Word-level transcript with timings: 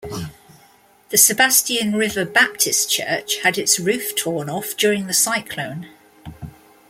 The 1.09 1.17
Sebastian 1.19 1.93
River 1.95 2.25
Baptist 2.25 2.89
Church 2.89 3.35
had 3.43 3.59
its 3.59 3.79
roof 3.79 4.15
torn 4.15 4.49
off 4.49 4.75
during 4.75 5.05
the 5.05 5.13
cyclone. 5.13 5.89